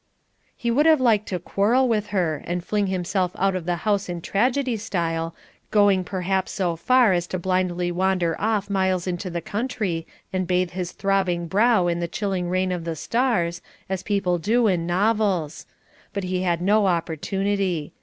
He 0.57 0.71
would 0.71 0.87
have 0.87 0.99
liked 0.99 1.27
to 1.27 1.37
quarrel 1.37 1.87
with 1.87 2.07
her, 2.07 2.41
and 2.47 2.65
fling 2.65 2.87
himself 2.87 3.33
out 3.37 3.55
of 3.55 3.67
the 3.67 3.75
house 3.85 4.09
in 4.09 4.19
tragedy 4.19 4.75
style, 4.75 5.35
going 5.69 6.03
perhaps 6.03 6.53
so 6.53 6.75
far 6.75 7.13
as 7.13 7.27
to 7.27 7.37
blindly 7.37 7.91
wander 7.91 8.35
off 8.41 8.67
miles 8.67 9.05
into 9.05 9.29
the 9.29 9.41
country 9.41 10.07
and 10.33 10.47
bathe 10.47 10.71
his 10.71 10.91
throbbing 10.91 11.45
brow 11.45 11.85
in 11.85 11.99
the 11.99 12.07
chilling 12.07 12.49
rain 12.49 12.71
of 12.71 12.83
the 12.83 12.95
stars, 12.95 13.61
as 13.87 14.01
people 14.01 14.39
do 14.39 14.65
in 14.65 14.87
novels; 14.87 15.67
but 16.13 16.23
he 16.23 16.41
had 16.41 16.63
no 16.63 16.87
opportunity. 16.87 17.93